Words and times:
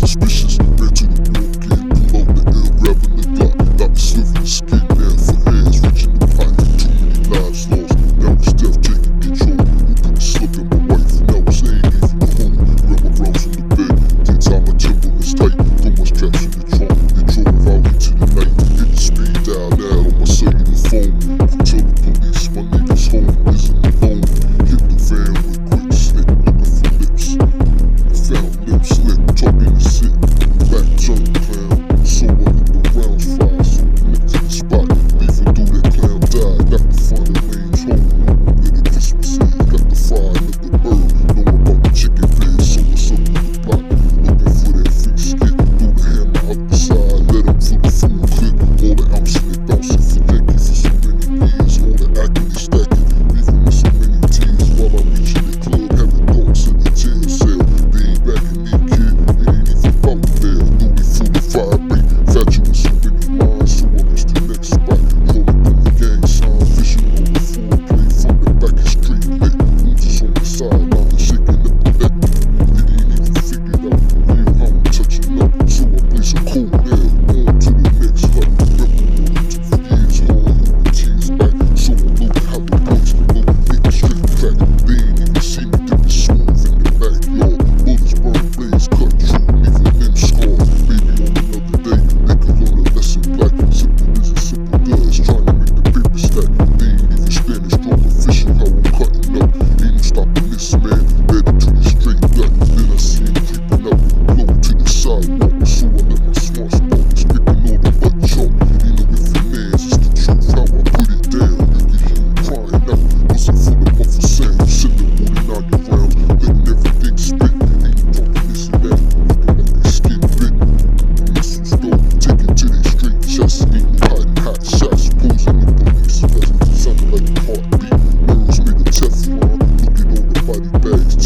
suspicious. 0.00 0.56
Ran 0.58 0.94
to 0.94 1.06
the 1.06 1.20
block, 1.28 1.60
yeah, 1.68 1.84
pulled 2.08 2.32
the 2.34 2.42
air, 2.56 2.70
grabbing 2.80 3.16
the 3.16 3.24
Glock. 3.36 3.56
The 3.76 3.86
silver 4.00 4.46
skate. 4.46 5.19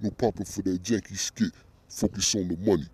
No 0.00 0.10
popping 0.10 0.44
for 0.44 0.62
that 0.62 0.82
janky 0.82 1.16
skit. 1.16 1.52
Focus 1.88 2.34
on 2.36 2.48
the 2.48 2.56
money. 2.58 2.86